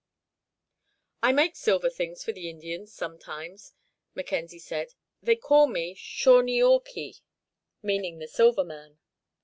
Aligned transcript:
"I 1.21 1.31
make 1.31 1.55
silver 1.55 1.91
things 1.91 2.23
for 2.23 2.31
the 2.31 2.49
Indians, 2.49 2.91
sometimes," 2.91 3.73
Mackenzie 4.15 4.57
said. 4.57 4.95
"They 5.21 5.35
call 5.35 5.67
me 5.67 5.93
'Shaw 5.93 6.41
ne 6.41 6.59
aw 6.63 6.79
kee,' 6.79 7.21
meaning 7.83 8.17
'The 8.17 8.29
Silver 8.29 8.63
Man.'" 8.63 8.97